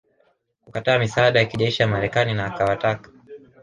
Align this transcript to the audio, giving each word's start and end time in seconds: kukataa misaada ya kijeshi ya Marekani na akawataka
kukataa 0.65 0.99
misaada 0.99 1.39
ya 1.39 1.45
kijeshi 1.45 1.81
ya 1.81 1.87
Marekani 1.87 2.33
na 2.33 2.45
akawataka 2.45 3.09